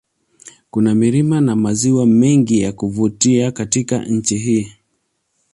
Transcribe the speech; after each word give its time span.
Kuna 0.71 0.95
milima 0.95 1.41
na 1.41 1.55
maziwa 1.55 2.05
mengi 2.05 2.61
ya 2.61 2.71
kuvutiw 2.73 3.51
Katika 3.51 4.05
nchi 4.05 4.37
hii 4.37 4.73